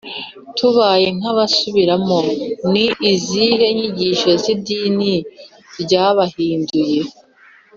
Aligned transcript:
tubaye 0.57 1.07
nk’abasubiramo, 1.17 2.19
ni 2.71 2.85
izihe 3.11 3.65
nyigisho 3.77 4.29
z’idini 4.41 5.13
ry’abahindu? 5.81 6.79